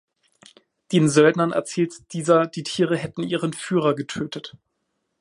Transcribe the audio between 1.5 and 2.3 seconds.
erzählt